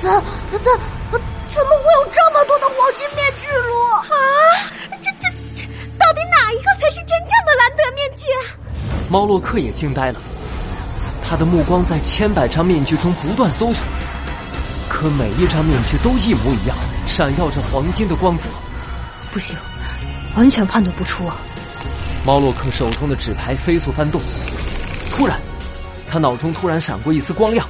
[0.00, 0.60] 怎怎
[1.52, 3.68] 怎么会有这么多的黄金面具了？
[3.98, 4.16] 啊，
[5.02, 5.62] 这这这，
[5.98, 8.26] 到底哪一个才是真正的兰德面具？
[9.10, 10.18] 猫洛克也惊呆了，
[11.28, 13.84] 他的目光在千百张面具中不断搜索，
[14.88, 16.74] 可每一张面具都一模一样，
[17.06, 18.48] 闪耀着黄金的光泽。
[19.32, 19.54] 不行，
[20.34, 21.36] 完全判断不出啊！
[22.24, 24.20] 猫洛克手中的纸牌飞速翻动，
[25.12, 25.38] 突然，
[26.10, 27.68] 他脑中突然闪过一丝光亮。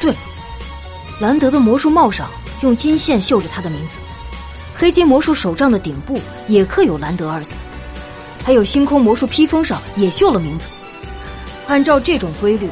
[0.00, 0.14] 对，
[1.20, 2.28] 兰德的魔术帽上
[2.62, 3.98] 用金线绣着他的名字，
[4.76, 7.56] 黑金魔术手杖的顶部也刻有“兰德”二字，
[8.44, 10.68] 还有星空魔术披风上也绣了名字。
[11.66, 12.70] 按照这种规律，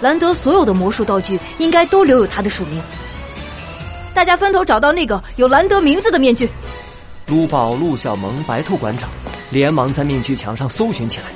[0.00, 2.82] 兰德所有的魔术道具应该都留有他的署名。
[4.12, 6.50] 大家分头找到那个有兰德名字的面具。
[7.26, 9.08] 卢宝、陆小萌、白兔馆长
[9.50, 11.26] 连忙在面具墙上搜寻起来。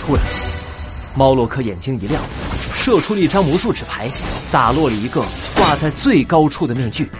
[0.00, 0.22] 突然，
[1.14, 2.22] 猫洛克眼睛一亮，
[2.74, 4.10] 射出了一张魔术纸牌，
[4.50, 5.24] 打落了一个
[5.54, 7.10] 挂在最高处的面具。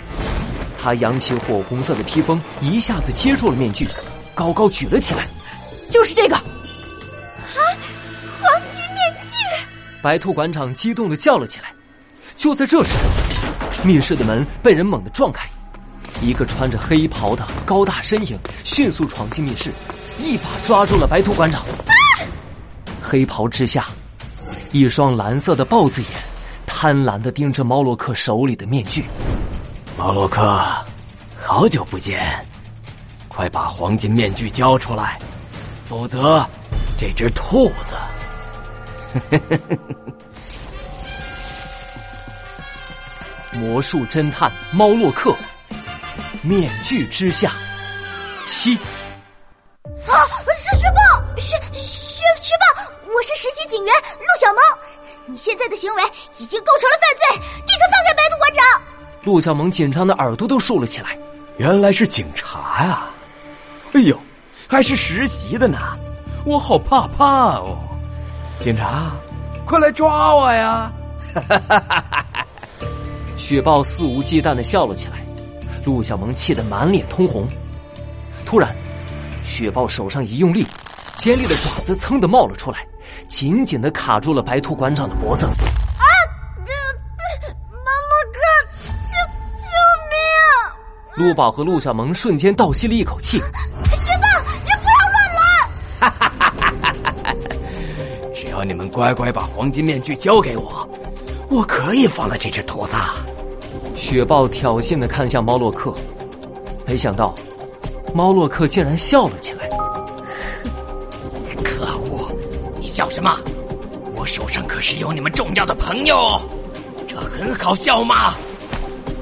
[0.82, 3.86] 他扬起火红色的披风，一下子接住了面具，
[4.34, 5.26] 高高举了起来。
[5.90, 6.36] 就是这个！
[6.36, 6.42] 啊，
[8.40, 9.30] 黄金面具！
[10.00, 11.72] 白兔馆长激动的叫了起来。
[12.36, 12.94] 就在这时，
[13.84, 15.46] 密室的门被人猛地撞开。
[16.22, 19.72] 一个穿着黑袍的高大身影迅速闯进密室，
[20.18, 21.62] 一把抓住了白兔馆长。
[23.02, 23.86] 黑袍之下，
[24.72, 26.10] 一双蓝色的豹子眼
[26.66, 29.04] 贪婪的盯着猫洛克手里的面具。
[29.98, 30.64] 猫洛克，
[31.36, 32.46] 好久不见，
[33.28, 35.18] 快把黄金面具交出来，
[35.88, 36.46] 否则
[36.96, 37.94] 这只兔子……
[43.52, 45.34] 魔术侦探猫洛克。
[46.42, 47.52] 面具之下，
[48.46, 48.74] 七
[50.06, 50.39] 啊！
[53.36, 54.62] 是，实习警员陆小萌。
[55.26, 56.02] 你现在的行为
[56.38, 57.36] 已经构成了犯罪，
[57.66, 58.82] 立刻放开白兔馆长。
[59.22, 61.16] 陆小萌紧张的耳朵都竖了起来。
[61.58, 63.06] 原来是警察呀！
[63.92, 64.18] 哎呦，
[64.68, 65.78] 还是实习的呢，
[66.46, 67.78] 我好怕怕哦。
[68.60, 69.10] 警察，
[69.66, 70.90] 快来抓我呀！
[71.34, 72.46] 哈哈哈哈
[73.36, 75.24] 雪豹肆无忌惮的笑了起来。
[75.84, 77.46] 陆小萌气得满脸通红，
[78.44, 78.74] 突然，
[79.44, 80.66] 雪豹手上一用力，
[81.20, 82.78] 尖利的爪子噌的冒了出来，
[83.28, 85.44] 紧紧的卡住了白兔馆长的脖子。
[85.44, 85.52] 啊！
[87.68, 88.40] 猫洛克，
[89.06, 89.12] 救
[89.60, 89.68] 救
[90.08, 91.28] 命！
[91.28, 93.36] 陆宝和陆小萌瞬间倒吸了一口气。
[93.36, 93.44] 雪
[94.16, 94.26] 豹，
[94.64, 95.42] 你不要乱来！
[96.00, 97.34] 哈哈哈哈哈哈！
[98.34, 100.88] 只要你们乖乖把黄金面具交给我，
[101.50, 102.94] 我可以放了这只兔子。
[103.94, 105.92] 雪豹挑衅的看向猫洛克，
[106.86, 107.34] 没想到，
[108.14, 109.68] 猫洛克竟然笑了起来。
[112.90, 113.38] 笑什么？
[114.14, 116.40] 我手上可是有你们重要的朋友，
[117.08, 118.34] 这很好笑吗？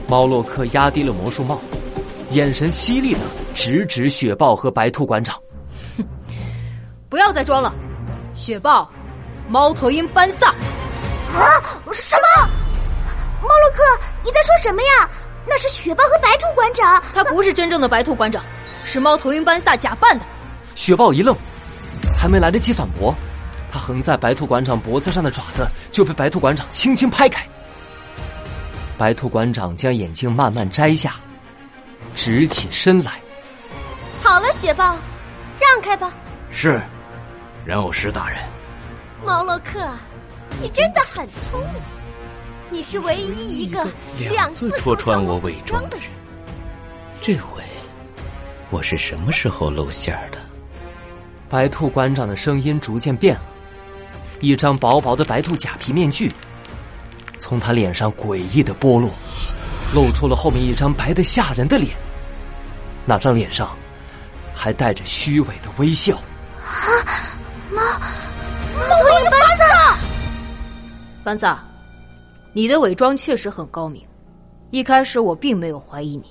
[0.08, 1.60] 猫洛克压低了魔术帽，
[2.30, 3.20] 眼神犀利的
[3.54, 5.38] 直指雪豹和白兔馆长。
[5.96, 6.04] 哼，
[7.08, 7.72] 不要再装了，
[8.34, 8.90] 雪豹，
[9.48, 10.48] 猫头鹰班萨。
[10.48, 11.60] 啊！
[11.92, 12.48] 什么？
[13.42, 13.82] 猫洛克，
[14.24, 15.08] 你在说什么呀？
[15.46, 18.42] 那是雪豹和白兔馆长，他不是真正的白兔馆长，
[18.84, 20.24] 是猫头鹰班萨假扮的。
[20.74, 21.36] 雪豹一愣，
[22.18, 23.14] 还没来得及反驳，
[23.70, 27.46] 他横在白兔馆长脖子上的爪子就被白兔馆长轻轻拍开。
[28.96, 31.16] 白兔馆长将眼镜慢慢摘下，
[32.14, 33.20] 直起身来。
[34.22, 34.96] 好了，雪豹，
[35.60, 36.12] 让开吧。
[36.50, 36.80] 是，
[37.64, 38.38] 人偶师大人。
[39.24, 39.80] 毛洛克，
[40.60, 41.82] 你真的很聪明。
[42.70, 43.86] 你是唯一一个
[44.30, 46.06] 两次戳穿我伪装的人。
[47.20, 47.62] 这回
[48.70, 50.38] 我是什么时候露馅的？
[51.48, 53.42] 白兔馆长的声音逐渐变了，
[54.40, 56.32] 一张薄薄的白兔假皮面具
[57.38, 59.10] 从他脸上诡异的剥落，
[59.94, 61.90] 露出了后面一张白的吓人的脸。
[63.04, 63.70] 那张脸上
[64.54, 66.16] 还带着虚伪的微笑。
[66.60, 66.76] 啊，
[67.70, 69.98] 猫猫头鹰班萨，
[71.24, 71.64] 班萨。
[72.52, 74.02] 你的伪装确实很高明，
[74.70, 76.24] 一开始我并没有怀疑你，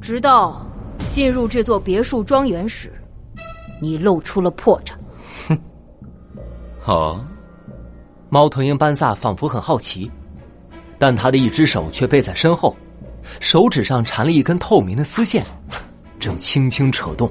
[0.00, 0.66] 直到
[1.10, 2.92] 进入这座别墅庄园时，
[3.80, 4.92] 你露出了破绽。
[5.48, 5.58] 哼，
[6.80, 7.20] 好。
[8.32, 10.08] 猫头鹰班萨仿佛很好奇，
[10.98, 12.76] 但他的一只手却背在身后，
[13.40, 15.44] 手指上缠了一根透明的丝线，
[16.20, 17.28] 正轻轻扯动。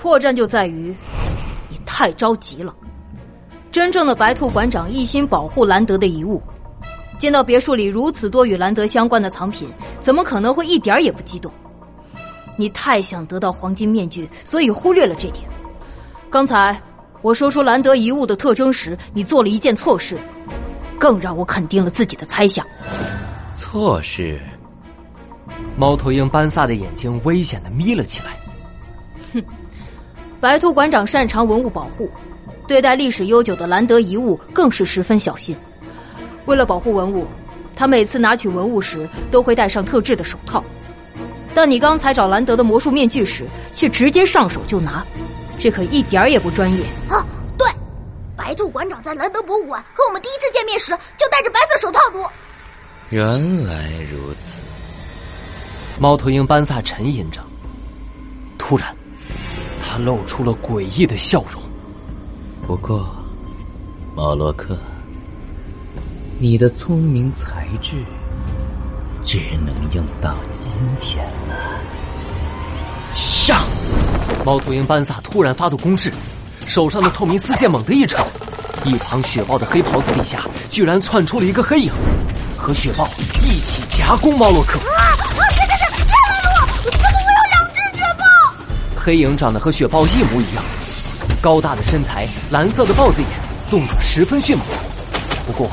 [0.00, 0.92] 破绽就在于
[1.68, 2.74] 你太着急了。
[3.70, 6.42] 真正的白兔馆长一心保护兰德的遗物。
[7.18, 9.68] 见到别墅里如此多与兰德相关的藏品，
[10.00, 11.52] 怎么可能会一点也不激动？
[12.56, 15.48] 你太想得到黄金面具，所以忽略了这点。
[16.28, 16.76] 刚才
[17.22, 20.18] 我说出兰德遗物的特征时，你做了一件错事，
[20.98, 22.66] 更让我肯定了自己的猜想。
[23.54, 24.40] 错事。
[25.76, 28.36] 猫头鹰班萨的眼睛危险的眯了起来。
[29.32, 29.42] 哼，
[30.40, 32.10] 白兔馆长擅长文物保护，
[32.66, 35.56] 对待历史悠久的兰德遗物更是十分小心。
[36.46, 37.24] 为了保护文物，
[37.76, 40.62] 他每次拿取文物时都会戴上特制的手套。
[41.54, 45.06] 但你刚才找兰德的魔术面具时，却直接上手就拿，
[45.58, 47.24] 这可一点也不专业啊！
[47.56, 47.66] 对，
[48.36, 52.18] 白兔馆长在兰德博物馆和我们第一次见面时就戴着白色手套读？
[53.10, 54.64] 原来如此。
[56.00, 57.40] 猫头鹰班萨沉吟着，
[58.58, 58.96] 突然，
[59.80, 61.62] 他露出了诡异的笑容。
[62.66, 63.06] 不过，
[64.16, 64.76] 马洛克，
[66.38, 68.02] 你的聪明才智。
[69.24, 71.71] 只能用到今天了。
[74.42, 74.44] 上！
[74.44, 76.12] 猫头鹰班萨突然发动攻势，
[76.66, 78.18] 手上的透明丝线猛地一扯，
[78.84, 81.92] 一旁雪豹的黑袍子底下居然窜出了一个黑影，
[82.56, 83.08] 和雪豹
[83.42, 84.78] 一起夹攻猫洛克。
[84.80, 85.22] 啊啊！
[85.30, 85.94] 别别别！
[85.94, 86.90] 别拦我！
[86.90, 88.24] 怎么会有两只雪豹？
[88.96, 90.64] 黑影长得和雪豹一模一样，
[91.40, 93.30] 高大的身材，蓝色的豹子眼，
[93.70, 94.66] 动作十分迅猛。
[95.46, 95.70] 不过，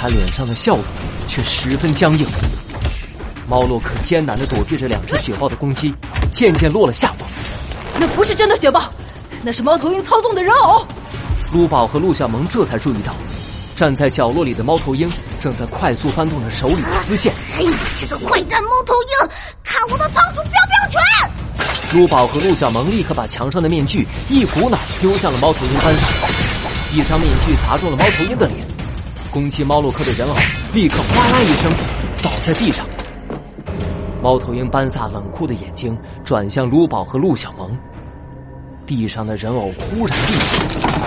[0.00, 0.84] 他脸上的笑容
[1.28, 2.26] 却十分僵硬。
[3.48, 5.94] 猫洛克艰难的躲避着两只雪豹的攻击，
[6.30, 7.28] 渐渐落了下风。
[8.02, 8.92] 那不是真的雪豹，
[9.44, 10.84] 那是猫头鹰操纵的人偶。
[11.52, 13.14] 陆宝和陆小萌这才注意到，
[13.76, 15.08] 站在角落里的猫头鹰
[15.38, 17.32] 正在快速翻动着手里的丝线。
[17.56, 17.62] 哎，
[18.00, 19.28] 这个坏蛋猫头鹰，
[19.62, 21.00] 看我的仓鼠标标拳！
[21.96, 26.08] 陆宝和陆小萌立刻把墙上的面具一股脑丢向了猫头鹰班萨，
[26.92, 28.58] 一张面具砸中了猫头鹰的脸，
[29.30, 30.34] 攻击猫洛克的人偶
[30.72, 31.70] 立刻哗啦一声
[32.20, 32.84] 倒在地上。
[34.22, 37.76] 猫头鹰班萨冷酷的眼睛转向卢宝和陆小萌，
[38.86, 40.62] 地上的人偶忽然立起，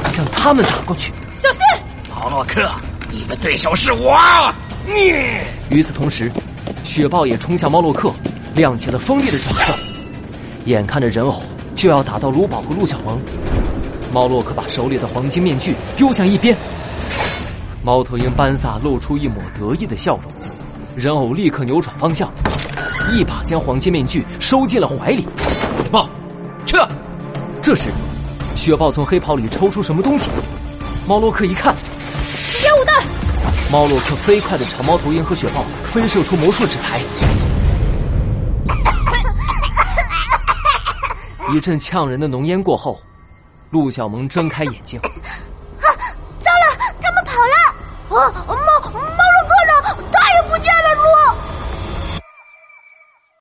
[0.09, 1.13] 向他们打过去。
[1.37, 1.61] 小心，
[2.13, 2.69] 毛洛克，
[3.09, 4.53] 你的对手是我！
[5.69, 6.29] 与此同时，
[6.83, 8.11] 雪豹也冲向猫洛克，
[8.53, 9.73] 亮起了锋利的爪子。
[10.65, 11.41] 眼看着人偶
[11.73, 13.17] 就要打到卢宝和陆小萌，
[14.11, 16.57] 猫洛克把手里的黄金面具丢向一边。
[17.81, 20.29] 猫头鹰班萨露出一抹得意的笑容，
[20.97, 22.29] 人偶立刻扭转方向。
[23.13, 25.27] 一把将黄金面具收进了怀里，
[25.91, 26.09] 豹，
[26.65, 26.87] 撤！
[27.61, 27.89] 这时，
[28.55, 30.29] 雪豹从黑袍里抽出什么东西，
[31.07, 31.75] 猫洛克一看，
[32.63, 33.03] 烟雾弹。
[33.71, 35.63] 猫洛克飞快的朝猫头鹰和雪豹
[35.93, 37.01] 飞射出魔术纸牌，
[41.53, 42.99] 一阵呛人的浓烟过后，
[43.69, 44.99] 陆小萌睁开眼睛，